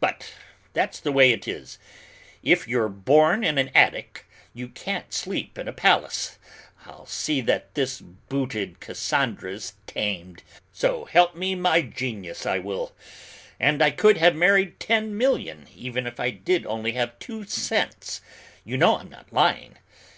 But 0.00 0.34
that's 0.74 1.00
the 1.00 1.10
way 1.12 1.30
it 1.32 1.48
is, 1.48 1.78
if 2.42 2.68
you're 2.68 2.90
born 2.90 3.42
in 3.42 3.56
an 3.56 3.70
attic 3.74 4.26
you 4.52 4.68
can't 4.68 5.14
sleep 5.14 5.56
in 5.56 5.66
a 5.66 5.72
palace 5.72 6.38
I'll 6.84 7.06
see 7.06 7.40
that 7.40 7.74
this 7.74 7.98
booted 8.02 8.80
Cassandra's 8.80 9.72
tamed, 9.86 10.42
so 10.74 11.06
help 11.06 11.34
me 11.36 11.54
my 11.54 11.80
Genius, 11.80 12.44
I 12.44 12.58
will! 12.58 12.94
And 13.58 13.80
I 13.80 13.90
could 13.90 14.18
have 14.18 14.36
married 14.36 14.78
ten 14.78 15.16
million, 15.16 15.66
even 15.74 16.06
if 16.06 16.20
I 16.20 16.32
did 16.32 16.66
only 16.66 16.92
have 16.92 17.18
two 17.18 17.44
cents: 17.46 18.20
you 18.66 18.76
know 18.76 18.98
I'm 18.98 19.08
not 19.08 19.32
lying! 19.32 19.78